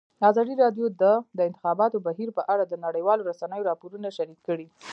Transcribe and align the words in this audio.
ازادي 0.29 0.53
راډیو 0.63 0.85
د 1.01 1.03
د 1.37 1.39
انتخاباتو 1.49 2.03
بهیر 2.07 2.29
په 2.37 2.41
اړه 2.53 2.63
د 2.67 2.73
نړیوالو 2.85 3.27
رسنیو 3.29 3.67
راپورونه 3.69 4.07
شریک 4.17 4.39
کړي. 4.47 4.67